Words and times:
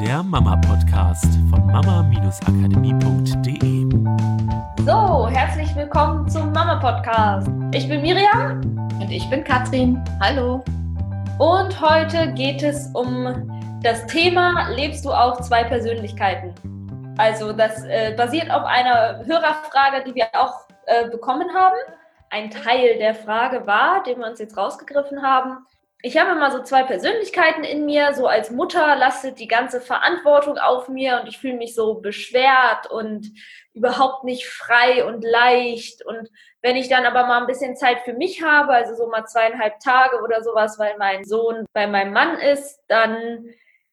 der 0.00 0.22
Mama-Podcast 0.22 1.24
von 1.48 1.66
mama-akademie.de. 1.68 3.86
So, 4.84 5.28
herzlich 5.28 5.74
willkommen 5.74 6.28
zum 6.28 6.52
Mama-Podcast. 6.52 7.48
Ich 7.72 7.88
bin 7.88 8.02
Miriam. 8.02 8.60
Und 9.00 9.10
ich 9.10 9.26
bin 9.30 9.42
Katrin. 9.42 10.04
Hallo. 10.20 10.62
Und 11.38 11.80
heute 11.80 12.30
geht 12.34 12.62
es 12.62 12.90
um 12.92 13.50
das 13.82 14.06
Thema, 14.06 14.68
lebst 14.68 15.06
du 15.06 15.12
auch 15.12 15.40
zwei 15.40 15.64
Persönlichkeiten? 15.64 16.52
Also 17.16 17.54
das 17.54 17.82
äh, 17.84 18.12
basiert 18.14 18.50
auf 18.50 18.64
einer 18.64 19.24
Hörerfrage, 19.24 20.04
die 20.06 20.14
wir 20.14 20.26
auch 20.34 20.66
äh, 20.84 21.08
bekommen 21.08 21.48
haben. 21.54 21.78
Ein 22.28 22.50
Teil 22.50 22.98
der 22.98 23.14
Frage 23.14 23.66
war, 23.66 24.02
den 24.02 24.18
wir 24.18 24.26
uns 24.26 24.40
jetzt 24.40 24.58
rausgegriffen 24.58 25.22
haben, 25.22 25.64
ich 26.02 26.18
habe 26.18 26.32
immer 26.32 26.50
so 26.50 26.62
zwei 26.62 26.82
Persönlichkeiten 26.82 27.64
in 27.64 27.84
mir. 27.86 28.14
So 28.14 28.26
als 28.26 28.50
Mutter 28.50 28.96
lastet 28.96 29.38
die 29.38 29.48
ganze 29.48 29.80
Verantwortung 29.80 30.58
auf 30.58 30.88
mir 30.88 31.20
und 31.20 31.28
ich 31.28 31.38
fühle 31.38 31.56
mich 31.56 31.74
so 31.74 31.94
beschwert 31.94 32.90
und 32.90 33.32
überhaupt 33.72 34.24
nicht 34.24 34.46
frei 34.46 35.04
und 35.04 35.22
leicht. 35.22 36.04
Und 36.04 36.30
wenn 36.62 36.76
ich 36.76 36.88
dann 36.88 37.06
aber 37.06 37.26
mal 37.26 37.40
ein 37.40 37.46
bisschen 37.46 37.76
Zeit 37.76 38.00
für 38.00 38.12
mich 38.12 38.42
habe, 38.42 38.72
also 38.72 38.94
so 38.94 39.08
mal 39.08 39.24
zweieinhalb 39.26 39.80
Tage 39.80 40.22
oder 40.22 40.42
sowas, 40.42 40.78
weil 40.78 40.96
mein 40.98 41.24
Sohn 41.24 41.64
bei 41.72 41.86
meinem 41.86 42.12
Mann 42.12 42.38
ist, 42.38 42.78
dann 42.88 43.48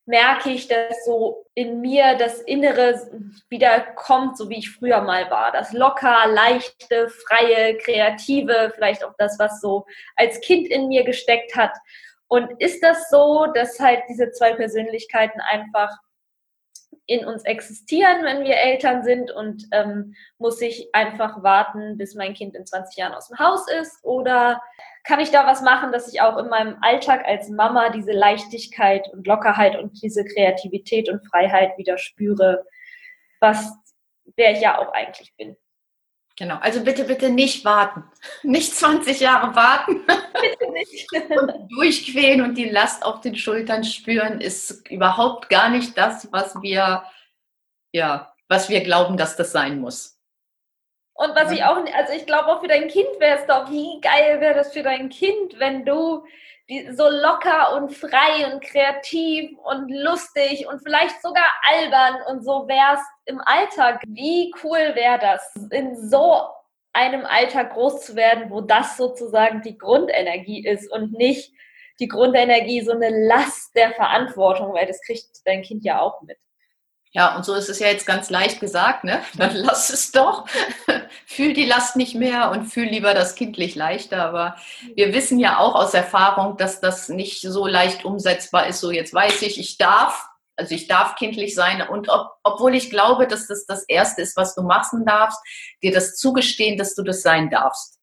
merke 0.05 0.49
ich, 0.49 0.67
dass 0.67 1.05
so 1.05 1.45
in 1.53 1.79
mir 1.79 2.15
das 2.17 2.41
Innere 2.41 3.09
wieder 3.49 3.79
kommt, 3.95 4.37
so 4.37 4.49
wie 4.49 4.57
ich 4.57 4.71
früher 4.71 5.01
mal 5.01 5.29
war. 5.31 5.51
Das 5.51 5.71
locker, 5.71 6.27
leichte, 6.27 7.09
freie, 7.09 7.77
kreative, 7.77 8.71
vielleicht 8.75 9.03
auch 9.03 9.13
das, 9.17 9.39
was 9.39 9.61
so 9.61 9.85
als 10.15 10.41
Kind 10.41 10.67
in 10.67 10.89
mir 10.89 11.03
gesteckt 11.03 11.55
hat. 11.55 11.71
Und 12.27 12.59
ist 12.59 12.83
das 12.83 13.09
so, 13.09 13.47
dass 13.53 13.79
halt 13.79 14.03
diese 14.09 14.31
zwei 14.31 14.53
Persönlichkeiten 14.53 15.39
einfach 15.39 15.91
in 17.05 17.25
uns 17.25 17.43
existieren, 17.43 18.23
wenn 18.23 18.43
wir 18.43 18.55
Eltern 18.55 19.03
sind 19.03 19.31
und 19.31 19.67
ähm, 19.71 20.15
muss 20.37 20.61
ich 20.61 20.89
einfach 20.93 21.43
warten, 21.43 21.97
bis 21.97 22.15
mein 22.15 22.33
Kind 22.33 22.55
in 22.55 22.65
20 22.65 22.97
Jahren 22.97 23.13
aus 23.13 23.27
dem 23.27 23.39
Haus 23.39 23.69
ist? 23.69 24.03
Oder 24.03 24.61
kann 25.03 25.19
ich 25.19 25.31
da 25.31 25.45
was 25.45 25.61
machen, 25.61 25.91
dass 25.91 26.11
ich 26.11 26.21
auch 26.21 26.37
in 26.37 26.47
meinem 26.49 26.77
Alltag 26.81 27.25
als 27.25 27.49
Mama 27.49 27.89
diese 27.89 28.13
Leichtigkeit 28.13 29.07
und 29.11 29.27
Lockerheit 29.27 29.77
und 29.77 30.01
diese 30.01 30.23
Kreativität 30.23 31.09
und 31.09 31.27
Freiheit 31.27 31.77
wieder 31.77 31.97
spüre, 31.97 32.65
was 33.39 33.73
wer 34.35 34.53
ich 34.53 34.61
ja 34.61 34.77
auch 34.79 34.93
eigentlich 34.93 35.35
bin? 35.35 35.57
Genau, 36.35 36.57
also 36.57 36.83
bitte, 36.83 37.03
bitte 37.03 37.29
nicht 37.29 37.63
warten. 37.63 38.03
Nicht 38.43 38.73
20 38.73 39.19
Jahre 39.19 39.55
warten. 39.55 40.01
Bitte 40.07 40.71
nicht. 40.71 41.07
und 41.29 41.71
durchquälen 41.71 42.41
und 42.41 42.55
die 42.55 42.69
Last 42.69 43.05
auf 43.05 43.21
den 43.21 43.35
Schultern 43.35 43.83
spüren, 43.83 44.41
ist 44.41 44.89
überhaupt 44.89 45.49
gar 45.49 45.69
nicht 45.69 45.95
das, 45.97 46.27
was 46.31 46.55
wir, 46.61 47.03
ja, 47.93 48.33
was 48.49 48.67
wir 48.67 48.81
glauben, 48.81 49.15
dass 49.15 49.37
das 49.37 49.51
sein 49.51 49.79
muss. 49.79 50.19
Und 51.23 51.35
was 51.35 51.51
ja. 51.51 51.53
ich 51.53 51.63
auch, 51.63 51.95
also 51.95 52.13
ich 52.13 52.25
glaube 52.25 52.47
auch 52.47 52.59
für 52.61 52.67
dein 52.67 52.87
Kind 52.89 53.07
wäre 53.19 53.39
es 53.39 53.45
doch, 53.45 53.69
wie 53.69 54.01
geil 54.01 54.41
wäre 54.41 54.55
das 54.55 54.73
für 54.73 54.83
dein 54.83 55.09
Kind, 55.09 55.57
wenn 55.57 55.85
du 55.85 56.25
die, 56.69 56.91
so 56.91 57.07
locker 57.09 57.75
und 57.77 57.93
frei 57.93 58.51
und 58.51 58.61
kreativ 58.61 59.57
und 59.63 59.89
lustig 59.89 60.67
und 60.67 60.81
vielleicht 60.81 61.21
sogar 61.21 61.45
albern 61.63 62.15
und 62.29 62.43
so 62.43 62.67
wärst 62.67 63.05
im 63.25 63.39
Alltag. 63.41 64.01
Wie 64.07 64.53
cool 64.63 64.95
wäre 64.95 65.19
das, 65.19 65.53
in 65.71 65.95
so 66.09 66.41
einem 66.93 67.25
Alltag 67.25 67.73
groß 67.73 68.01
zu 68.01 68.15
werden, 68.15 68.49
wo 68.49 68.61
das 68.61 68.97
sozusagen 68.97 69.61
die 69.61 69.77
Grundenergie 69.77 70.65
ist 70.65 70.91
und 70.91 71.13
nicht 71.13 71.53
die 71.99 72.07
Grundenergie 72.07 72.81
so 72.81 72.91
eine 72.91 73.09
Last 73.27 73.75
der 73.75 73.91
Verantwortung, 73.93 74.73
weil 74.73 74.87
das 74.87 75.01
kriegt 75.01 75.45
dein 75.45 75.61
Kind 75.61 75.85
ja 75.85 76.01
auch 76.01 76.21
mit. 76.21 76.37
Ja, 77.15 77.35
und 77.35 77.45
so 77.45 77.53
ist 77.53 77.69
es 77.69 77.77
ja 77.77 77.87
jetzt 77.87 78.07
ganz 78.07 78.31
leicht 78.31 78.59
gesagt, 78.59 79.03
ne? 79.03 79.21
Dann 79.37 79.55
lass 79.55 79.91
es 79.91 80.11
doch. 80.11 80.47
fühl 81.27 81.53
die 81.53 81.65
Last 81.65 81.95
nicht 81.95 82.15
mehr 82.15 82.49
und 82.49 82.65
fühl 82.65 82.87
lieber 82.87 83.13
das 83.13 83.35
kindlich 83.35 83.75
leichter. 83.75 84.25
Aber 84.25 84.55
wir 84.95 85.13
wissen 85.13 85.39
ja 85.39 85.59
auch 85.59 85.75
aus 85.75 85.93
Erfahrung, 85.93 86.57
dass 86.57 86.81
das 86.81 87.09
nicht 87.09 87.41
so 87.41 87.67
leicht 87.67 88.03
umsetzbar 88.03 88.67
ist. 88.67 88.79
So, 88.79 88.89
jetzt 88.89 89.13
weiß 89.13 89.43
ich, 89.43 89.59
ich 89.59 89.77
darf, 89.77 90.27
also 90.55 90.73
ich 90.73 90.87
darf 90.87 91.15
kindlich 91.15 91.53
sein. 91.53 91.87
Und 91.87 92.09
ob, 92.09 92.31
obwohl 92.41 92.73
ich 92.73 92.89
glaube, 92.89 93.27
dass 93.27 93.45
das 93.45 93.67
das 93.67 93.83
Erste 93.83 94.23
ist, 94.23 94.35
was 94.35 94.55
du 94.55 94.63
machen 94.63 95.05
darfst, 95.05 95.39
dir 95.83 95.93
das 95.93 96.15
zugestehen, 96.15 96.79
dass 96.79 96.95
du 96.95 97.03
das 97.03 97.21
sein 97.21 97.51
darfst. 97.51 97.99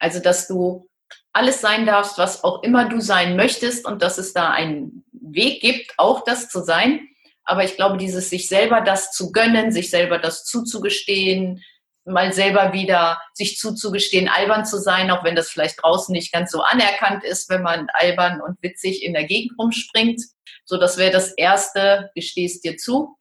Also, 0.00 0.18
dass 0.18 0.48
du 0.48 0.88
alles 1.32 1.60
sein 1.60 1.86
darfst, 1.86 2.18
was 2.18 2.42
auch 2.42 2.64
immer 2.64 2.88
du 2.88 3.00
sein 3.00 3.36
möchtest 3.36 3.86
und 3.86 4.02
dass 4.02 4.18
es 4.18 4.32
da 4.32 4.50
einen 4.50 5.04
Weg 5.12 5.60
gibt, 5.60 5.92
auch 5.96 6.24
das 6.24 6.48
zu 6.48 6.60
sein 6.60 7.08
aber 7.44 7.64
ich 7.64 7.76
glaube, 7.76 7.96
dieses 7.96 8.30
sich 8.30 8.48
selber 8.48 8.80
das 8.80 9.12
zu 9.12 9.32
gönnen, 9.32 9.72
sich 9.72 9.90
selber 9.90 10.18
das 10.18 10.44
zuzugestehen, 10.44 11.62
mal 12.04 12.32
selber 12.32 12.72
wieder 12.72 13.20
sich 13.32 13.58
zuzugestehen, 13.58 14.28
albern 14.28 14.64
zu 14.64 14.78
sein, 14.78 15.10
auch 15.10 15.24
wenn 15.24 15.36
das 15.36 15.50
vielleicht 15.50 15.82
draußen 15.82 16.12
nicht 16.12 16.32
ganz 16.32 16.50
so 16.50 16.62
anerkannt 16.62 17.24
ist, 17.24 17.48
wenn 17.48 17.62
man 17.62 17.88
albern 17.92 18.40
und 18.40 18.60
witzig 18.62 19.04
in 19.04 19.12
der 19.12 19.24
Gegend 19.24 19.58
rumspringt. 19.58 20.20
So, 20.64 20.78
das 20.78 20.98
wäre 20.98 21.12
das 21.12 21.32
Erste, 21.32 22.10
gestehst 22.14 22.64
dir 22.64 22.76
zu. 22.76 23.16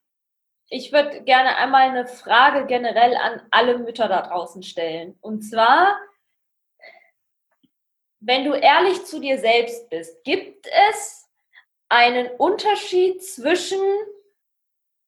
Ich 0.69 0.91
würde 0.91 1.23
gerne 1.23 1.57
einmal 1.57 1.89
eine 1.89 2.07
Frage 2.07 2.65
generell 2.65 3.15
an 3.15 3.41
alle 3.51 3.77
Mütter 3.77 4.07
da 4.07 4.21
draußen 4.21 4.63
stellen. 4.63 5.17
Und 5.19 5.41
zwar, 5.41 5.99
wenn 8.19 8.45
du 8.45 8.53
ehrlich 8.53 9.03
zu 9.03 9.19
dir 9.19 9.37
selbst 9.37 9.89
bist, 9.89 10.23
gibt 10.23 10.65
es 10.89 11.27
einen 11.89 12.27
Unterschied 12.37 13.21
zwischen 13.21 13.81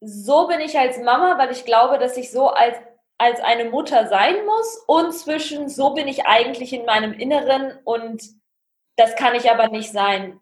so 0.06 0.48
bin 0.48 0.60
ich 0.60 0.78
als 0.78 0.98
Mama, 1.00 1.38
weil 1.38 1.52
ich 1.52 1.66
glaube, 1.66 1.98
dass 1.98 2.18
ich 2.18 2.32
so 2.32 2.50
als, 2.50 2.78
als 3.18 3.40
eine 3.40 3.66
Mutter 3.66 4.08
sein 4.08 4.46
muss 4.46 4.84
und 4.88 5.14
zwischen 5.14 5.70
so 5.70 5.94
bin 5.94 6.08
ich 6.08 6.26
eigentlich 6.26 6.74
in 6.74 6.86
meinem 6.86 7.14
Inneren 7.14 7.80
und 7.84 8.22
das 8.96 9.16
kann 9.16 9.36
ich 9.36 9.50
aber 9.50 9.70
nicht 9.70 9.92
sein, 9.92 10.40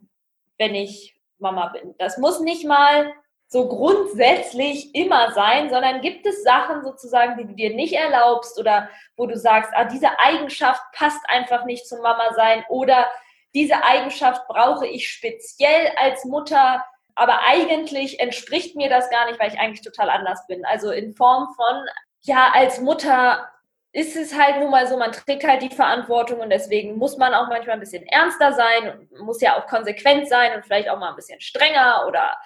wenn 0.58 0.76
ich 0.76 1.16
Mama 1.38 1.68
bin. 1.68 1.96
Das 1.98 2.18
muss 2.18 2.40
nicht 2.40 2.66
mal 2.66 3.14
so 3.48 3.68
grundsätzlich 3.68 4.96
immer 4.96 5.32
sein, 5.34 5.70
sondern 5.70 6.02
gibt 6.02 6.26
es 6.26 6.44
Sachen 6.44 6.84
sozusagen, 6.84 7.38
die 7.38 7.46
du 7.46 7.54
dir 7.54 7.76
nicht 7.76 7.94
erlaubst 7.94 8.58
oder 8.58 8.90
wo 9.18 9.28
du 9.28 9.38
sagst, 9.38 9.72
ah, 9.74 9.84
diese 9.84 10.20
Eigenschaft 10.20 10.82
passt 10.94 11.20
einfach 11.28 11.66
nicht 11.66 11.86
zum 11.86 12.02
Mama 12.02 12.34
sein 12.34 12.64
oder 12.70 13.08
diese 13.54 13.84
Eigenschaft 13.84 14.48
brauche 14.48 14.88
ich 14.88 15.10
speziell 15.10 15.92
als 15.98 16.24
Mutter, 16.24 16.86
aber 17.16 17.40
eigentlich 17.48 18.20
entspricht 18.20 18.76
mir 18.76 18.90
das 18.90 19.10
gar 19.10 19.28
nicht, 19.28 19.40
weil 19.40 19.52
ich 19.52 19.60
eigentlich 19.60 19.82
total 19.82 20.10
anders 20.10 20.46
bin. 20.48 20.66
Also 20.66 20.92
in 20.92 21.14
Form 21.14 21.54
von, 21.56 21.86
ja, 22.22 22.52
als 22.54 22.80
Mutter 22.80 23.48
ist 23.94 24.16
es 24.16 24.38
halt 24.38 24.60
nun 24.60 24.72
mal 24.72 24.88
so, 24.88 24.98
man 24.98 25.12
trägt 25.12 25.44
halt 25.44 25.62
die 25.62 25.76
Verantwortung 25.76 26.40
und 26.40 26.50
deswegen 26.50 26.98
muss 26.98 27.18
man 27.18 27.34
auch 27.34 27.50
manchmal 27.50 27.76
ein 27.76 27.82
bisschen 27.82 28.06
ernster 28.06 28.54
sein 28.54 29.10
muss 29.20 29.42
ja 29.42 29.58
auch 29.58 29.68
konsequent 29.68 30.30
sein 30.30 30.56
und 30.56 30.64
vielleicht 30.64 30.90
auch 30.90 30.98
mal 30.98 31.10
ein 31.10 31.16
bisschen 31.16 31.42
strenger 31.42 32.06
oder 32.08 32.38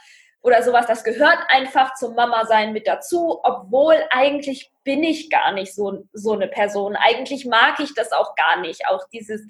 oder 0.46 0.62
sowas, 0.62 0.86
das 0.86 1.04
gehört 1.04 1.40
einfach 1.48 1.96
zum 1.96 2.14
Mama-Sein 2.14 2.72
mit 2.72 2.86
dazu, 2.86 3.40
obwohl 3.42 3.96
eigentlich 4.12 4.72
bin 4.84 5.02
ich 5.02 5.32
gar 5.32 5.52
nicht 5.54 5.74
so, 5.74 6.08
so 6.14 6.34
eine 6.34 6.48
Person. 6.48 6.96
Eigentlich 6.96 7.48
mag 7.48 7.80
ich 7.80 7.96
das 7.96 8.12
auch 8.12 8.36
gar 8.36 8.58
nicht, 8.62 8.88
auch 8.88 9.10
dieses 9.12 9.42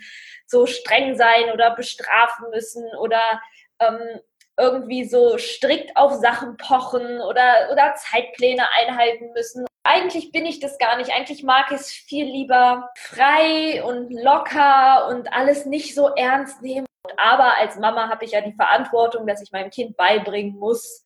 so 0.45 0.65
streng 0.65 1.17
sein 1.17 1.51
oder 1.53 1.75
bestrafen 1.75 2.49
müssen 2.49 2.85
oder 2.97 3.41
ähm, 3.79 4.21
irgendwie 4.57 5.05
so 5.05 5.37
strikt 5.37 5.95
auf 5.97 6.13
Sachen 6.13 6.57
pochen 6.57 7.21
oder, 7.21 7.69
oder 7.71 7.95
Zeitpläne 7.95 8.63
einhalten 8.73 9.31
müssen. 9.33 9.65
Eigentlich 9.83 10.31
bin 10.31 10.45
ich 10.45 10.59
das 10.59 10.77
gar 10.77 10.97
nicht. 10.97 11.13
Eigentlich 11.13 11.43
mag 11.43 11.71
ich 11.71 11.77
es 11.77 11.91
viel 11.91 12.25
lieber 12.25 12.89
frei 12.97 13.83
und 13.83 14.11
locker 14.11 15.07
und 15.09 15.31
alles 15.33 15.65
nicht 15.65 15.93
so 15.93 16.07
ernst 16.15 16.61
nehmen. 16.61 16.87
Aber 17.17 17.57
als 17.57 17.75
Mama 17.77 18.09
habe 18.09 18.25
ich 18.25 18.31
ja 18.31 18.41
die 18.41 18.53
Verantwortung, 18.53 19.27
dass 19.27 19.41
ich 19.41 19.51
meinem 19.51 19.69
Kind 19.69 19.95
beibringen 19.97 20.57
muss, 20.57 21.05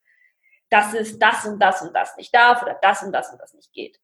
dass 0.69 0.93
es 0.93 1.17
das 1.17 1.45
und 1.45 1.59
das 1.59 1.81
und 1.81 1.93
das 1.95 2.15
nicht 2.15 2.33
darf 2.33 2.61
oder 2.61 2.77
das 2.81 3.03
und 3.03 3.11
das 3.11 3.31
und 3.31 3.41
das 3.41 3.53
nicht 3.53 3.73
geht. 3.73 3.99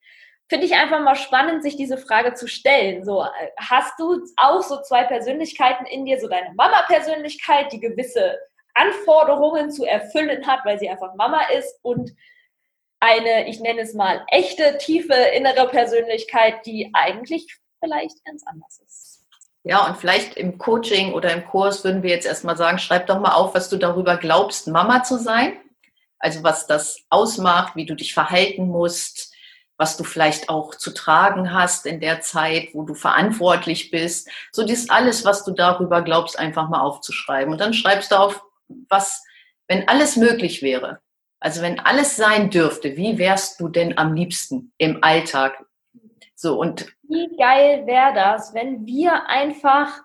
Finde 0.47 0.65
ich 0.65 0.75
einfach 0.75 0.99
mal 0.99 1.15
spannend, 1.15 1.63
sich 1.63 1.75
diese 1.75 1.97
Frage 1.97 2.33
zu 2.33 2.47
stellen. 2.47 3.03
So, 3.03 3.23
äh, 3.23 3.51
hast 3.57 3.99
du 3.99 4.21
auch 4.37 4.61
so 4.61 4.81
zwei 4.81 5.03
Persönlichkeiten 5.03 5.85
in 5.85 6.05
dir, 6.05 6.19
so 6.19 6.27
deine 6.27 6.53
Mama-Persönlichkeit, 6.53 7.71
die 7.71 7.79
gewisse 7.79 8.37
Anforderungen 8.75 9.71
zu 9.71 9.85
erfüllen 9.85 10.45
hat, 10.45 10.59
weil 10.65 10.77
sie 10.77 10.89
einfach 10.89 11.15
Mama 11.15 11.41
ist 11.57 11.79
und 11.81 12.13
eine, 12.99 13.47
ich 13.47 13.59
nenne 13.59 13.81
es 13.81 13.93
mal, 13.93 14.23
echte, 14.27 14.77
tiefe 14.77 15.13
innere 15.13 15.67
Persönlichkeit, 15.67 16.65
die 16.65 16.91
eigentlich 16.93 17.57
vielleicht 17.79 18.23
ganz 18.25 18.43
anders 18.45 18.79
ist. 18.85 19.15
Ja, 19.63 19.87
und 19.87 19.97
vielleicht 19.97 20.37
im 20.37 20.59
Coaching 20.59 21.13
oder 21.13 21.31
im 21.33 21.45
Kurs 21.45 21.83
würden 21.83 22.03
wir 22.03 22.11
jetzt 22.11 22.27
erstmal 22.27 22.55
sagen, 22.55 22.77
schreib 22.77 23.07
doch 23.07 23.19
mal 23.19 23.33
auf, 23.33 23.55
was 23.55 23.67
du 23.67 23.77
darüber 23.77 24.17
glaubst, 24.17 24.67
Mama 24.67 25.03
zu 25.03 25.17
sein. 25.17 25.53
Also 26.19 26.43
was 26.43 26.67
das 26.67 26.99
ausmacht, 27.09 27.75
wie 27.75 27.85
du 27.85 27.95
dich 27.95 28.13
verhalten 28.13 28.67
musst, 28.67 29.33
was 29.77 29.97
du 29.97 30.03
vielleicht 30.03 30.49
auch 30.49 30.75
zu 30.75 30.93
tragen 30.93 31.51
hast 31.51 31.85
in 31.85 31.99
der 31.99 32.21
Zeit, 32.21 32.69
wo 32.73 32.83
du 32.83 32.93
verantwortlich 32.93 33.91
bist. 33.91 34.29
So 34.51 34.65
das 34.65 34.89
alles, 34.89 35.25
was 35.25 35.43
du 35.43 35.51
darüber 35.51 36.01
glaubst, 36.01 36.37
einfach 36.39 36.69
mal 36.69 36.81
aufzuschreiben. 36.81 37.51
Und 37.51 37.59
dann 37.59 37.73
schreibst 37.73 38.11
du 38.11 38.19
auf, 38.19 38.44
was, 38.89 39.23
wenn 39.67 39.87
alles 39.87 40.15
möglich 40.15 40.61
wäre. 40.61 40.99
Also 41.39 41.61
wenn 41.61 41.79
alles 41.79 42.15
sein 42.15 42.49
dürfte, 42.49 42.97
wie 42.97 43.17
wärst 43.17 43.59
du 43.59 43.69
denn 43.69 43.97
am 43.97 44.13
liebsten 44.13 44.73
im 44.77 45.03
Alltag? 45.03 45.63
So 46.35 46.59
und 46.59 46.93
wie 47.03 47.35
geil 47.37 47.85
wäre 47.85 48.13
das, 48.13 48.53
wenn 48.53 48.85
wir 48.85 49.27
einfach 49.27 50.01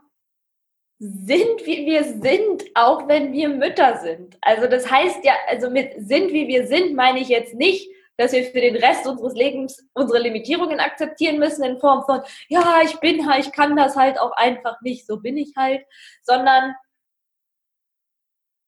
sind, 0.99 1.65
wie 1.65 1.87
wir 1.87 2.05
sind, 2.05 2.65
auch 2.75 3.09
wenn 3.09 3.33
wir 3.33 3.49
Mütter 3.49 3.99
sind. 3.99 4.37
Also 4.43 4.67
das 4.67 4.91
heißt 4.91 5.25
ja, 5.25 5.33
also 5.49 5.71
mit 5.71 5.95
sind, 5.97 6.33
wie 6.33 6.47
wir 6.47 6.67
sind, 6.67 6.95
meine 6.95 7.21
ich 7.21 7.29
jetzt 7.29 7.55
nicht, 7.55 7.91
dass 8.19 8.33
wir 8.33 8.45
für 8.45 8.61
den 8.61 8.77
Rest 8.77 9.07
unseres 9.07 9.35
Lebens 9.35 9.89
unsere 9.95 10.19
Limitierungen 10.19 10.79
akzeptieren 10.79 11.39
müssen 11.39 11.65
in 11.65 11.81
Form 11.81 12.05
von, 12.05 12.21
ja, 12.49 12.81
ich 12.85 13.01
bin 13.01 13.27
halt, 13.27 13.47
ich 13.47 13.53
kann 13.53 13.77
das 13.77 13.97
halt 13.97 14.21
auch 14.21 14.33
einfach 14.33 14.79
nicht, 14.83 15.07
so 15.07 15.21
bin 15.21 15.39
ich 15.39 15.55
halt, 15.57 15.83
sondern 16.23 16.75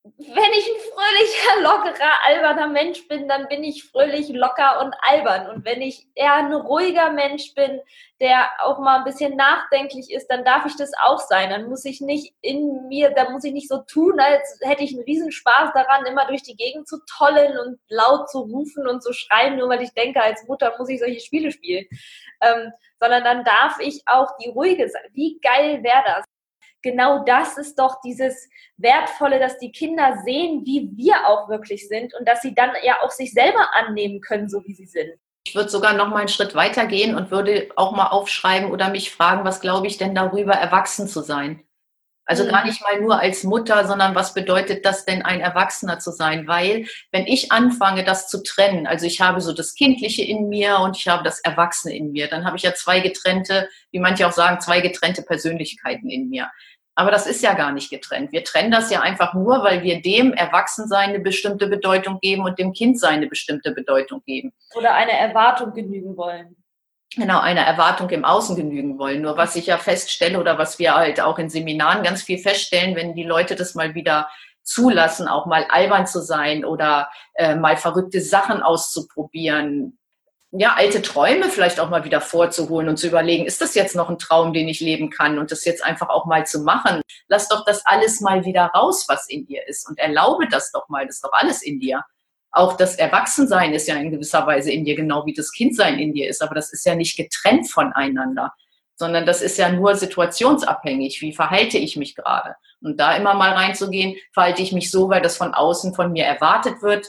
wenn 0.04 0.52
ich 0.52 0.66
ein 0.66 0.80
fröhlicher, 0.92 1.60
lockerer, 1.62 2.10
alberner 2.26 2.66
Mensch 2.66 3.06
bin, 3.06 3.28
dann 3.28 3.46
bin 3.46 3.62
ich 3.62 3.84
fröhlich, 3.84 4.30
locker 4.30 4.80
und 4.80 4.94
albern. 5.00 5.48
Und 5.48 5.64
wenn 5.64 5.80
ich 5.80 6.08
eher 6.16 6.34
ein 6.34 6.52
ruhiger 6.52 7.12
Mensch 7.12 7.54
bin, 7.54 7.80
der 8.20 8.48
auch 8.64 8.80
mal 8.80 8.98
ein 8.98 9.04
bisschen 9.04 9.36
nachdenklich 9.36 10.10
ist, 10.10 10.26
dann 10.26 10.44
darf 10.44 10.66
ich 10.66 10.76
das 10.76 10.90
auch 11.04 11.20
sein. 11.20 11.50
Dann 11.50 11.68
muss 11.68 11.84
ich 11.84 12.00
nicht 12.00 12.34
in 12.40 12.88
mir, 12.88 13.10
da 13.10 13.30
muss 13.30 13.44
ich 13.44 13.52
nicht 13.52 13.68
so 13.68 13.78
tun, 13.82 14.18
als 14.18 14.58
hätte 14.62 14.82
ich 14.82 14.92
einen 14.92 15.04
Riesenspaß 15.04 15.72
daran, 15.72 16.04
immer 16.06 16.26
durch 16.26 16.42
die 16.42 16.56
Gegend 16.56 16.88
zu 16.88 16.98
tollen 17.06 17.56
und 17.58 17.78
laut 17.88 18.28
zu 18.28 18.40
rufen 18.40 18.88
und 18.88 19.04
zu 19.04 19.12
schreien, 19.12 19.56
nur 19.56 19.68
weil 19.68 19.82
ich 19.82 19.92
denke, 19.94 20.20
als 20.20 20.46
Mutter 20.48 20.74
muss 20.78 20.88
ich 20.88 20.98
solche 20.98 21.20
Spiele 21.20 21.52
spielen. 21.52 21.86
Ähm, 22.40 22.72
sondern 22.98 23.22
dann 23.22 23.44
darf 23.44 23.78
ich 23.78 24.02
auch 24.06 24.36
die 24.38 24.48
ruhige 24.48 24.88
sein. 24.88 25.02
Wie 25.12 25.38
geil 25.40 25.82
wäre 25.84 26.02
das? 26.04 26.31
Genau 26.82 27.24
das 27.24 27.58
ist 27.58 27.78
doch 27.78 28.00
dieses 28.02 28.48
Wertvolle, 28.76 29.38
dass 29.38 29.58
die 29.58 29.72
Kinder 29.72 30.18
sehen, 30.24 30.62
wie 30.64 30.90
wir 30.94 31.26
auch 31.26 31.48
wirklich 31.48 31.88
sind 31.88 32.14
und 32.14 32.28
dass 32.28 32.42
sie 32.42 32.54
dann 32.54 32.70
ja 32.82 32.96
auch 33.02 33.10
sich 33.10 33.32
selber 33.32 33.68
annehmen 33.74 34.20
können, 34.20 34.48
so 34.48 34.62
wie 34.64 34.74
sie 34.74 34.86
sind. 34.86 35.12
Ich 35.44 35.54
würde 35.54 35.70
sogar 35.70 35.94
noch 35.94 36.08
mal 36.08 36.18
einen 36.18 36.28
Schritt 36.28 36.54
weiter 36.54 36.86
gehen 36.86 37.16
und 37.16 37.30
würde 37.30 37.68
auch 37.76 37.92
mal 37.92 38.08
aufschreiben 38.08 38.70
oder 38.70 38.90
mich 38.90 39.10
fragen, 39.10 39.44
was 39.44 39.60
glaube 39.60 39.86
ich 39.86 39.98
denn 39.98 40.14
darüber, 40.14 40.52
erwachsen 40.52 41.08
zu 41.08 41.20
sein? 41.20 41.64
Also 42.24 42.44
mhm. 42.44 42.48
gar 42.50 42.64
nicht 42.64 42.80
mal 42.80 43.00
nur 43.00 43.18
als 43.18 43.42
Mutter, 43.42 43.86
sondern 43.86 44.14
was 44.14 44.32
bedeutet 44.32 44.84
das 44.84 45.04
denn, 45.04 45.22
ein 45.22 45.40
Erwachsener 45.40 45.98
zu 45.98 46.12
sein? 46.12 46.46
Weil 46.46 46.86
wenn 47.10 47.26
ich 47.26 47.50
anfange, 47.50 48.04
das 48.04 48.28
zu 48.28 48.42
trennen, 48.42 48.86
also 48.86 49.06
ich 49.06 49.20
habe 49.20 49.40
so 49.40 49.52
das 49.52 49.74
Kindliche 49.74 50.22
in 50.22 50.48
mir 50.48 50.78
und 50.78 50.96
ich 50.96 51.08
habe 51.08 51.24
das 51.24 51.40
Erwachsene 51.40 51.96
in 51.96 52.12
mir, 52.12 52.28
dann 52.28 52.44
habe 52.44 52.56
ich 52.56 52.62
ja 52.62 52.74
zwei 52.74 53.00
getrennte, 53.00 53.68
wie 53.90 53.98
manche 53.98 54.26
auch 54.26 54.32
sagen, 54.32 54.60
zwei 54.60 54.80
getrennte 54.80 55.22
Persönlichkeiten 55.22 56.08
in 56.08 56.28
mir. 56.28 56.48
Aber 56.94 57.10
das 57.10 57.26
ist 57.26 57.42
ja 57.42 57.54
gar 57.54 57.72
nicht 57.72 57.90
getrennt. 57.90 58.32
Wir 58.32 58.44
trennen 58.44 58.70
das 58.70 58.90
ja 58.90 59.00
einfach 59.00 59.32
nur, 59.32 59.62
weil 59.64 59.82
wir 59.82 60.02
dem 60.02 60.32
Erwachsensein 60.34 61.10
eine 61.10 61.20
bestimmte 61.20 61.66
Bedeutung 61.66 62.18
geben 62.20 62.44
und 62.44 62.58
dem 62.58 62.72
Kindsein 62.72 63.14
eine 63.14 63.28
bestimmte 63.28 63.72
Bedeutung 63.72 64.22
geben. 64.26 64.52
Oder 64.74 64.94
einer 64.94 65.12
Erwartung 65.12 65.72
genügen 65.72 66.16
wollen. 66.16 66.56
Genau, 67.14 67.40
einer 67.40 67.62
Erwartung 67.62 68.08
im 68.10 68.24
Außen 68.24 68.56
genügen 68.56 68.98
wollen. 68.98 69.22
Nur 69.22 69.36
was 69.36 69.56
ich 69.56 69.66
ja 69.66 69.78
feststelle 69.78 70.38
oder 70.38 70.58
was 70.58 70.78
wir 70.78 70.94
halt 70.94 71.20
auch 71.20 71.38
in 71.38 71.50
Seminaren 71.50 72.02
ganz 72.02 72.22
viel 72.22 72.38
feststellen, 72.38 72.96
wenn 72.96 73.14
die 73.14 73.24
Leute 73.24 73.54
das 73.54 73.74
mal 73.74 73.94
wieder 73.94 74.28
zulassen, 74.62 75.28
auch 75.28 75.46
mal 75.46 75.66
albern 75.68 76.06
zu 76.06 76.20
sein 76.20 76.64
oder 76.64 77.10
äh, 77.34 77.54
mal 77.54 77.76
verrückte 77.76 78.20
Sachen 78.20 78.62
auszuprobieren, 78.62 79.98
ja, 80.54 80.74
alte 80.74 81.00
Träume 81.00 81.48
vielleicht 81.48 81.80
auch 81.80 81.88
mal 81.88 82.04
wieder 82.04 82.20
vorzuholen 82.20 82.90
und 82.90 82.98
zu 82.98 83.06
überlegen, 83.06 83.46
ist 83.46 83.62
das 83.62 83.74
jetzt 83.74 83.96
noch 83.96 84.10
ein 84.10 84.18
Traum, 84.18 84.52
den 84.52 84.68
ich 84.68 84.80
leben 84.80 85.08
kann 85.08 85.38
und 85.38 85.50
das 85.50 85.64
jetzt 85.64 85.82
einfach 85.82 86.10
auch 86.10 86.26
mal 86.26 86.46
zu 86.46 86.60
machen. 86.60 87.00
Lass 87.28 87.48
doch 87.48 87.64
das 87.64 87.86
alles 87.86 88.20
mal 88.20 88.44
wieder 88.44 88.66
raus, 88.66 89.06
was 89.08 89.28
in 89.28 89.46
dir 89.46 89.66
ist 89.66 89.88
und 89.88 89.98
erlaube 89.98 90.46
das 90.48 90.70
doch 90.70 90.88
mal, 90.90 91.06
das 91.06 91.16
ist 91.16 91.24
doch 91.24 91.32
alles 91.32 91.62
in 91.62 91.80
dir. 91.80 92.02
Auch 92.50 92.76
das 92.76 92.96
Erwachsensein 92.96 93.72
ist 93.72 93.88
ja 93.88 93.96
in 93.96 94.10
gewisser 94.10 94.46
Weise 94.46 94.70
in 94.70 94.84
dir, 94.84 94.94
genau 94.94 95.24
wie 95.24 95.32
das 95.32 95.52
Kindsein 95.52 95.98
in 95.98 96.12
dir 96.12 96.28
ist, 96.28 96.42
aber 96.42 96.54
das 96.54 96.70
ist 96.70 96.84
ja 96.84 96.94
nicht 96.94 97.16
getrennt 97.16 97.70
voneinander, 97.70 98.52
sondern 98.94 99.24
das 99.24 99.40
ist 99.40 99.56
ja 99.56 99.70
nur 99.70 99.96
situationsabhängig. 99.96 101.22
Wie 101.22 101.32
verhalte 101.32 101.78
ich 101.78 101.96
mich 101.96 102.14
gerade? 102.14 102.56
Und 102.82 103.00
da 103.00 103.16
immer 103.16 103.32
mal 103.32 103.54
reinzugehen, 103.54 104.16
verhalte 104.34 104.60
ich 104.60 104.72
mich 104.72 104.90
so, 104.90 105.08
weil 105.08 105.22
das 105.22 105.38
von 105.38 105.54
außen 105.54 105.94
von 105.94 106.12
mir 106.12 106.26
erwartet 106.26 106.82
wird, 106.82 107.06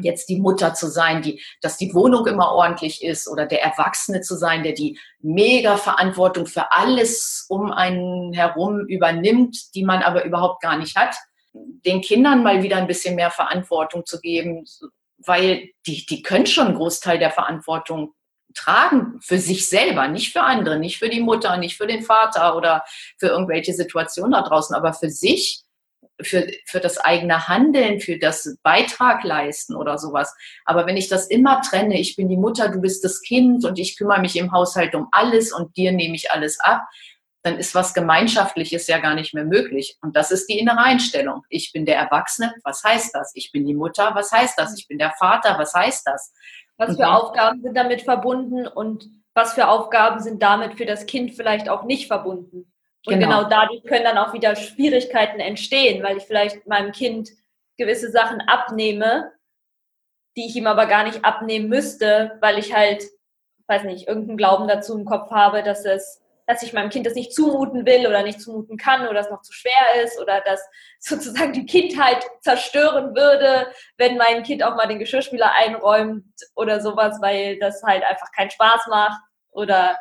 jetzt 0.00 0.28
die 0.28 0.40
Mutter 0.40 0.74
zu 0.74 0.88
sein, 0.88 1.22
die, 1.22 1.42
dass 1.60 1.76
die 1.76 1.94
Wohnung 1.94 2.26
immer 2.26 2.52
ordentlich 2.52 3.02
ist 3.02 3.28
oder 3.28 3.46
der 3.46 3.62
Erwachsene 3.62 4.20
zu 4.20 4.36
sein, 4.36 4.62
der 4.62 4.72
die 4.72 4.98
mega 5.20 5.76
Verantwortung 5.76 6.46
für 6.46 6.72
alles 6.72 7.46
um 7.48 7.72
einen 7.72 8.32
herum 8.32 8.86
übernimmt, 8.86 9.74
die 9.74 9.84
man 9.84 10.02
aber 10.02 10.24
überhaupt 10.24 10.62
gar 10.62 10.76
nicht 10.76 10.96
hat. 10.96 11.16
Den 11.52 12.00
Kindern 12.00 12.42
mal 12.42 12.62
wieder 12.62 12.76
ein 12.76 12.86
bisschen 12.86 13.16
mehr 13.16 13.30
Verantwortung 13.30 14.06
zu 14.06 14.20
geben, 14.20 14.64
weil 15.18 15.70
die, 15.86 16.06
die 16.06 16.22
können 16.22 16.46
schon 16.46 16.68
einen 16.68 16.76
Großteil 16.76 17.18
der 17.18 17.30
Verantwortung 17.30 18.14
tragen 18.54 19.20
für 19.20 19.38
sich 19.38 19.68
selber, 19.68 20.08
nicht 20.08 20.32
für 20.32 20.42
andere, 20.42 20.78
nicht 20.78 20.98
für 20.98 21.08
die 21.08 21.20
Mutter, 21.20 21.56
nicht 21.58 21.76
für 21.76 21.86
den 21.86 22.02
Vater 22.02 22.56
oder 22.56 22.84
für 23.18 23.28
irgendwelche 23.28 23.74
Situationen 23.74 24.32
da 24.32 24.42
draußen, 24.42 24.74
aber 24.74 24.94
für 24.94 25.10
sich 25.10 25.64
für, 26.20 26.46
für 26.66 26.80
das 26.80 26.98
eigene 26.98 27.48
Handeln, 27.48 28.00
für 28.00 28.18
das 28.18 28.56
Beitrag 28.62 29.22
leisten 29.24 29.74
oder 29.74 29.98
sowas. 29.98 30.34
Aber 30.64 30.86
wenn 30.86 30.96
ich 30.96 31.08
das 31.08 31.28
immer 31.28 31.62
trenne, 31.62 31.98
ich 31.98 32.16
bin 32.16 32.28
die 32.28 32.36
Mutter, 32.36 32.68
du 32.68 32.80
bist 32.80 33.04
das 33.04 33.22
Kind 33.22 33.64
und 33.64 33.78
ich 33.78 33.96
kümmere 33.96 34.20
mich 34.20 34.36
im 34.36 34.52
Haushalt 34.52 34.94
um 34.94 35.08
alles 35.12 35.52
und 35.52 35.76
dir 35.76 35.92
nehme 35.92 36.16
ich 36.16 36.30
alles 36.30 36.58
ab, 36.60 36.82
dann 37.42 37.58
ist 37.58 37.74
was 37.74 37.94
Gemeinschaftliches 37.94 38.88
ja 38.88 38.98
gar 38.98 39.14
nicht 39.14 39.32
mehr 39.32 39.44
möglich. 39.44 39.96
Und 40.02 40.16
das 40.16 40.30
ist 40.32 40.48
die 40.48 40.58
innere 40.58 40.78
Einstellung. 40.78 41.44
Ich 41.48 41.72
bin 41.72 41.86
der 41.86 41.96
Erwachsene, 41.96 42.52
was 42.64 42.82
heißt 42.82 43.14
das? 43.14 43.30
Ich 43.34 43.52
bin 43.52 43.64
die 43.64 43.74
Mutter, 43.74 44.14
was 44.14 44.32
heißt 44.32 44.58
das? 44.58 44.76
Ich 44.76 44.88
bin 44.88 44.98
der 44.98 45.12
Vater, 45.12 45.56
was 45.58 45.72
heißt 45.72 46.06
das? 46.06 46.32
Was 46.76 46.96
für 46.96 47.08
Aufgaben 47.08 47.62
sind 47.62 47.76
damit 47.76 48.02
verbunden 48.02 48.66
und 48.66 49.08
was 49.34 49.54
für 49.54 49.68
Aufgaben 49.68 50.20
sind 50.20 50.42
damit 50.42 50.74
für 50.74 50.86
das 50.86 51.06
Kind 51.06 51.34
vielleicht 51.34 51.68
auch 51.68 51.84
nicht 51.84 52.08
verbunden? 52.08 52.72
Und 53.06 53.14
genau, 53.14 53.38
genau 53.38 53.48
dadurch 53.48 53.84
können 53.84 54.04
dann 54.04 54.18
auch 54.18 54.32
wieder 54.32 54.56
Schwierigkeiten 54.56 55.40
entstehen, 55.40 56.02
weil 56.02 56.16
ich 56.16 56.24
vielleicht 56.24 56.66
meinem 56.66 56.92
Kind 56.92 57.30
gewisse 57.76 58.10
Sachen 58.10 58.40
abnehme, 58.42 59.32
die 60.36 60.46
ich 60.46 60.56
ihm 60.56 60.66
aber 60.66 60.86
gar 60.86 61.04
nicht 61.04 61.24
abnehmen 61.24 61.68
müsste, 61.68 62.36
weil 62.40 62.58
ich 62.58 62.74
halt, 62.74 63.04
weiß 63.66 63.84
nicht, 63.84 64.08
irgendeinen 64.08 64.36
Glauben 64.36 64.68
dazu 64.68 64.98
im 64.98 65.04
Kopf 65.04 65.30
habe, 65.30 65.62
dass 65.62 65.84
es, 65.84 66.22
dass 66.46 66.62
ich 66.62 66.72
meinem 66.72 66.90
Kind 66.90 67.06
das 67.06 67.14
nicht 67.14 67.34
zumuten 67.34 67.86
will 67.86 68.06
oder 68.06 68.22
nicht 68.22 68.40
zumuten 68.40 68.76
kann 68.76 69.06
oder 69.06 69.20
es 69.20 69.30
noch 69.30 69.42
zu 69.42 69.52
schwer 69.52 70.02
ist 70.02 70.20
oder 70.20 70.40
dass 70.40 70.60
sozusagen 70.98 71.52
die 71.52 71.66
Kindheit 71.66 72.24
zerstören 72.40 73.14
würde, 73.14 73.68
wenn 73.96 74.16
mein 74.16 74.42
Kind 74.42 74.62
auch 74.62 74.76
mal 74.76 74.86
den 74.86 74.98
Geschirrspüler 74.98 75.52
einräumt 75.54 76.24
oder 76.54 76.80
sowas, 76.80 77.18
weil 77.20 77.58
das 77.58 77.82
halt 77.82 78.04
einfach 78.04 78.32
keinen 78.32 78.50
Spaß 78.50 78.86
macht 78.88 79.20
oder 79.50 79.98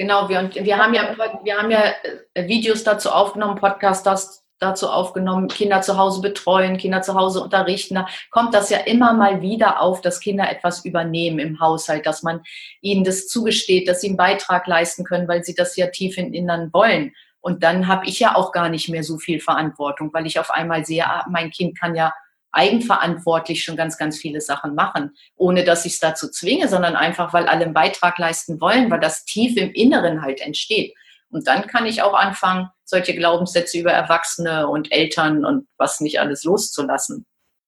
Genau, 0.00 0.30
wir, 0.30 0.38
und 0.38 0.54
wir 0.54 0.78
haben 0.78 0.94
ja, 0.94 1.14
wir 1.42 1.58
haben 1.58 1.70
ja 1.70 1.92
äh, 2.32 2.48
Videos 2.48 2.84
dazu 2.84 3.10
aufgenommen, 3.10 3.56
Podcasts 3.56 4.42
dazu 4.58 4.88
aufgenommen, 4.88 5.48
Kinder 5.48 5.82
zu 5.82 5.98
Hause 5.98 6.22
betreuen, 6.22 6.78
Kinder 6.78 7.02
zu 7.02 7.12
Hause 7.12 7.42
unterrichten. 7.42 7.96
Da 7.96 8.06
kommt 8.30 8.54
das 8.54 8.70
ja 8.70 8.78
immer 8.78 9.12
mal 9.12 9.42
wieder 9.42 9.82
auf, 9.82 10.00
dass 10.00 10.20
Kinder 10.20 10.50
etwas 10.50 10.86
übernehmen 10.86 11.38
im 11.38 11.60
Haushalt, 11.60 12.06
dass 12.06 12.22
man 12.22 12.40
ihnen 12.80 13.04
das 13.04 13.28
zugesteht, 13.28 13.88
dass 13.88 14.00
sie 14.00 14.06
einen 14.06 14.16
Beitrag 14.16 14.66
leisten 14.66 15.04
können, 15.04 15.28
weil 15.28 15.44
sie 15.44 15.54
das 15.54 15.76
ja 15.76 15.88
tief 15.88 16.16
in 16.16 16.32
Innern 16.32 16.70
wollen. 16.72 17.12
Und 17.42 17.62
dann 17.62 17.86
habe 17.86 18.06
ich 18.06 18.20
ja 18.20 18.36
auch 18.36 18.52
gar 18.52 18.70
nicht 18.70 18.88
mehr 18.88 19.04
so 19.04 19.18
viel 19.18 19.38
Verantwortung, 19.38 20.14
weil 20.14 20.24
ich 20.24 20.38
auf 20.38 20.50
einmal 20.50 20.86
sehe, 20.86 21.04
ah, 21.04 21.26
mein 21.28 21.50
Kind 21.50 21.78
kann 21.78 21.94
ja 21.94 22.14
eigenverantwortlich 22.52 23.64
schon 23.64 23.76
ganz, 23.76 23.96
ganz 23.96 24.18
viele 24.18 24.40
Sachen 24.40 24.74
machen, 24.74 25.16
ohne 25.36 25.64
dass 25.64 25.84
ich 25.84 25.94
es 25.94 25.98
dazu 26.00 26.28
zwinge, 26.30 26.68
sondern 26.68 26.96
einfach, 26.96 27.32
weil 27.32 27.46
alle 27.46 27.64
einen 27.64 27.74
Beitrag 27.74 28.18
leisten 28.18 28.60
wollen, 28.60 28.90
weil 28.90 29.00
das 29.00 29.24
tief 29.24 29.56
im 29.56 29.72
Inneren 29.72 30.22
halt 30.22 30.40
entsteht. 30.40 30.94
Und 31.30 31.46
dann 31.46 31.66
kann 31.66 31.86
ich 31.86 32.02
auch 32.02 32.14
anfangen, 32.14 32.68
solche 32.84 33.14
Glaubenssätze 33.14 33.78
über 33.78 33.92
Erwachsene 33.92 34.66
und 34.66 34.90
Eltern 34.90 35.44
und 35.44 35.68
was 35.76 36.00
nicht 36.00 36.18
alles 36.18 36.44
loszulassen. 36.44 37.24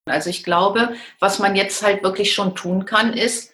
Also 0.06 0.30
ich 0.30 0.42
glaube, 0.42 0.94
was 1.20 1.38
man 1.38 1.54
jetzt 1.54 1.82
halt 1.82 2.02
wirklich 2.02 2.32
schon 2.32 2.56
tun 2.56 2.84
kann, 2.84 3.12
ist, 3.12 3.51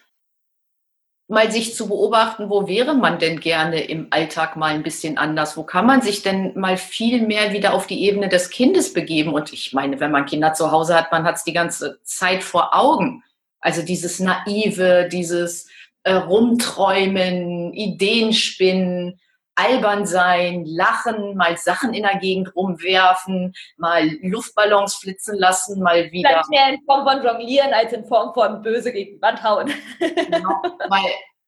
mal 1.28 1.52
sich 1.52 1.74
zu 1.74 1.88
beobachten, 1.88 2.48
wo 2.48 2.66
wäre 2.66 2.94
man 2.94 3.18
denn 3.18 3.38
gerne 3.38 3.82
im 3.82 4.08
Alltag 4.10 4.56
mal 4.56 4.72
ein 4.74 4.82
bisschen 4.82 5.18
anders? 5.18 5.58
Wo 5.58 5.62
kann 5.62 5.86
man 5.86 6.00
sich 6.00 6.22
denn 6.22 6.58
mal 6.58 6.78
viel 6.78 7.20
mehr 7.26 7.52
wieder 7.52 7.74
auf 7.74 7.86
die 7.86 8.02
Ebene 8.04 8.30
des 8.30 8.48
Kindes 8.48 8.94
begeben? 8.94 9.34
Und 9.34 9.52
ich 9.52 9.74
meine, 9.74 10.00
wenn 10.00 10.10
man 10.10 10.24
Kinder 10.24 10.54
zu 10.54 10.72
Hause 10.72 10.96
hat, 10.96 11.12
man 11.12 11.24
hat 11.24 11.36
es 11.36 11.44
die 11.44 11.52
ganze 11.52 12.00
Zeit 12.02 12.42
vor 12.42 12.74
Augen. 12.74 13.22
Also 13.60 13.82
dieses 13.82 14.20
Naive, 14.20 15.08
dieses 15.12 15.68
äh, 16.02 16.14
Rumträumen, 16.14 17.74
Ideen 17.74 18.32
spinnen, 18.32 19.20
albern 19.58 20.06
sein, 20.06 20.64
lachen, 20.64 21.36
mal 21.36 21.56
Sachen 21.56 21.92
in 21.92 22.04
der 22.04 22.18
Gegend 22.18 22.54
rumwerfen, 22.54 23.54
mal 23.76 24.08
Luftballons 24.22 24.94
flitzen 24.94 25.36
lassen, 25.36 25.82
mal 25.82 26.10
wieder. 26.12 26.28
Vielleicht 26.28 26.50
mehr 26.50 26.68
in 26.74 26.84
Form 26.84 27.04
von 27.04 27.22
Jonglieren 27.22 27.72
als 27.74 27.92
in 27.92 28.04
Form 28.04 28.32
von 28.32 28.62
böse 28.62 28.92
gegen 28.92 29.16
die 29.16 29.22
Wand 29.22 29.42
hauen. 29.42 29.72
Genau, 29.98 30.62
mal 30.88 31.02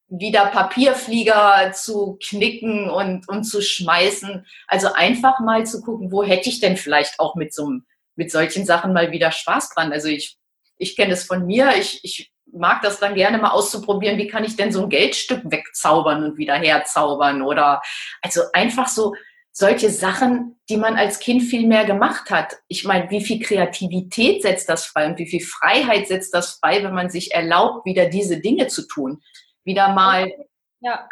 wieder 0.09 0.47
Papierflieger 0.47 1.71
zu 1.73 2.19
knicken 2.21 2.89
und, 2.89 3.29
und 3.29 3.45
zu 3.45 3.61
schmeißen. 3.61 4.45
Also 4.67 4.91
einfach 4.93 5.39
mal 5.39 5.65
zu 5.65 5.81
gucken, 5.81 6.11
wo 6.11 6.21
hätte 6.23 6.49
ich 6.49 6.59
denn 6.59 6.75
vielleicht 6.75 7.17
auch 7.19 7.35
mit 7.35 7.53
so 7.53 7.71
mit 8.15 8.29
solchen 8.29 8.65
Sachen 8.65 8.91
mal 8.91 9.11
wieder 9.11 9.31
Spaß 9.31 9.69
dran. 9.69 9.93
Also 9.93 10.09
ich 10.09 10.37
Ich 10.77 10.97
kenne 10.97 11.13
es 11.13 11.23
von 11.23 11.45
mir. 11.45 11.71
Ich, 11.77 12.01
ich 12.03 12.30
mag 12.53 12.81
das 12.81 12.99
dann 12.99 13.15
gerne 13.15 13.37
mal 13.37 13.51
auszuprobieren, 13.51 14.17
wie 14.17 14.27
kann 14.27 14.43
ich 14.43 14.55
denn 14.55 14.71
so 14.71 14.83
ein 14.83 14.89
Geldstück 14.89 15.41
wegzaubern 15.43 16.23
und 16.23 16.37
wieder 16.37 16.55
herzaubern 16.55 17.41
oder 17.41 17.81
also 18.21 18.41
einfach 18.53 18.87
so 18.87 19.13
solche 19.53 19.89
Sachen, 19.89 20.59
die 20.69 20.77
man 20.77 20.95
als 20.95 21.19
Kind 21.19 21.43
viel 21.43 21.67
mehr 21.67 21.85
gemacht 21.85 22.31
hat. 22.31 22.55
Ich 22.67 22.85
meine, 22.85 23.09
wie 23.09 23.21
viel 23.21 23.41
Kreativität 23.41 24.41
setzt 24.41 24.69
das 24.69 24.85
frei 24.85 25.07
und 25.07 25.17
wie 25.19 25.27
viel 25.27 25.41
Freiheit 25.41 26.07
setzt 26.07 26.33
das 26.33 26.53
frei, 26.53 26.83
wenn 26.83 26.93
man 26.93 27.09
sich 27.09 27.33
erlaubt, 27.33 27.85
wieder 27.85 28.05
diese 28.05 28.39
Dinge 28.39 28.67
zu 28.67 28.87
tun, 28.87 29.21
wieder 29.63 29.93
mal 29.93 30.31
ja, 30.79 31.07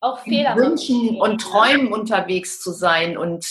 auch 0.00 0.18
Fehler 0.20 0.56
wünschen 0.56 1.20
und 1.20 1.40
träumen 1.40 1.92
unterwegs 1.92 2.60
zu 2.60 2.72
sein 2.72 3.16
und 3.16 3.46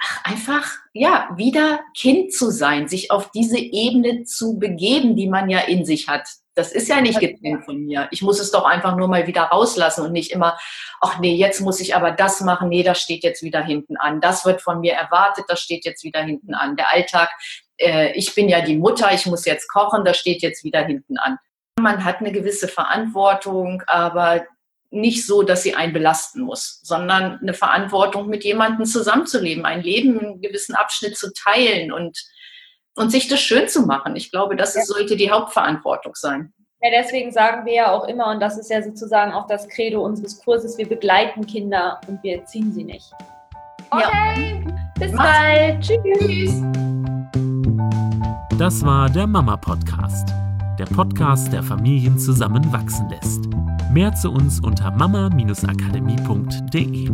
ach, 0.00 0.24
einfach 0.24 0.72
ja 0.94 1.28
wieder 1.36 1.80
Kind 1.96 2.32
zu 2.32 2.50
sein, 2.50 2.88
sich 2.88 3.10
auf 3.10 3.30
diese 3.30 3.58
Ebene 3.58 4.24
zu 4.24 4.58
begeben, 4.58 5.16
die 5.16 5.28
man 5.28 5.50
ja 5.50 5.60
in 5.60 5.84
sich 5.84 6.08
hat. 6.08 6.28
Das 6.56 6.72
ist 6.72 6.88
ja 6.88 7.02
nicht 7.02 7.20
getrennt 7.20 7.66
von 7.66 7.84
mir. 7.84 8.08
Ich 8.10 8.22
muss 8.22 8.40
es 8.40 8.50
doch 8.50 8.64
einfach 8.64 8.96
nur 8.96 9.08
mal 9.08 9.26
wieder 9.26 9.42
rauslassen 9.42 10.06
und 10.06 10.12
nicht 10.12 10.32
immer, 10.32 10.58
ach 11.02 11.18
nee, 11.18 11.34
jetzt 11.34 11.60
muss 11.60 11.80
ich 11.80 11.94
aber 11.94 12.12
das 12.12 12.40
machen, 12.40 12.70
nee, 12.70 12.82
das 12.82 12.98
steht 12.98 13.22
jetzt 13.24 13.42
wieder 13.42 13.62
hinten 13.62 13.98
an. 13.98 14.22
Das 14.22 14.46
wird 14.46 14.62
von 14.62 14.80
mir 14.80 14.94
erwartet, 14.94 15.44
das 15.48 15.60
steht 15.60 15.84
jetzt 15.84 16.02
wieder 16.02 16.22
hinten 16.22 16.54
an. 16.54 16.76
Der 16.76 16.90
Alltag, 16.90 17.28
äh, 17.76 18.12
ich 18.12 18.34
bin 18.34 18.48
ja 18.48 18.62
die 18.62 18.76
Mutter, 18.76 19.12
ich 19.12 19.26
muss 19.26 19.44
jetzt 19.44 19.68
kochen, 19.68 20.06
das 20.06 20.16
steht 20.16 20.40
jetzt 20.40 20.64
wieder 20.64 20.82
hinten 20.82 21.18
an. 21.18 21.36
Man 21.78 22.04
hat 22.04 22.20
eine 22.20 22.32
gewisse 22.32 22.68
Verantwortung, 22.68 23.82
aber 23.86 24.46
nicht 24.90 25.26
so, 25.26 25.42
dass 25.42 25.62
sie 25.62 25.74
einen 25.74 25.92
belasten 25.92 26.40
muss, 26.40 26.80
sondern 26.82 27.38
eine 27.42 27.52
Verantwortung, 27.52 28.28
mit 28.28 28.44
jemandem 28.44 28.86
zusammenzuleben, 28.86 29.66
ein 29.66 29.82
Leben, 29.82 30.18
einen 30.18 30.40
gewissen 30.40 30.74
Abschnitt 30.74 31.18
zu 31.18 31.34
teilen 31.34 31.92
und 31.92 32.18
und 32.96 33.10
sich 33.10 33.28
das 33.28 33.40
schön 33.40 33.68
zu 33.68 33.82
machen. 33.82 34.16
Ich 34.16 34.30
glaube, 34.30 34.56
das 34.56 34.74
ja. 34.74 34.82
sollte 34.82 35.16
die 35.16 35.30
Hauptverantwortung 35.30 36.14
sein. 36.14 36.52
Ja, 36.82 36.90
deswegen 36.90 37.32
sagen 37.32 37.64
wir 37.64 37.72
ja 37.72 37.90
auch 37.92 38.06
immer, 38.06 38.30
und 38.30 38.40
das 38.40 38.58
ist 38.58 38.70
ja 38.70 38.82
sozusagen 38.82 39.32
auch 39.32 39.46
das 39.46 39.66
Credo 39.68 40.04
unseres 40.04 40.38
Kurses, 40.42 40.76
wir 40.76 40.86
begleiten 40.88 41.46
Kinder 41.46 42.00
und 42.06 42.22
wir 42.22 42.40
erziehen 42.40 42.70
sie 42.72 42.84
nicht. 42.84 43.10
Okay, 43.90 44.62
ja. 44.64 44.72
bis 44.98 45.12
Mach's. 45.12 45.38
bald. 45.38 45.80
Tschüss. 45.80 46.62
Das 48.58 48.84
war 48.84 49.08
der 49.08 49.26
Mama 49.26 49.56
Podcast. 49.56 50.28
Der 50.78 50.84
Podcast, 50.86 51.52
der 51.52 51.62
Familien 51.62 52.18
zusammenwachsen 52.18 53.08
lässt. 53.08 53.44
Mehr 53.90 54.14
zu 54.14 54.30
uns 54.30 54.60
unter 54.60 54.90
mama-akademie.de. 54.90 57.10